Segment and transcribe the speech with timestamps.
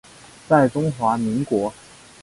[0.47, 1.71] 在中华民国。